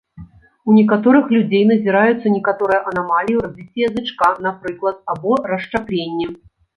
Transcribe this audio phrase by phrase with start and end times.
[0.71, 6.27] У некаторых людзей назіраюцца некаторыя анамаліі ў развіцці язычка, напрыклад, або расшчапленне.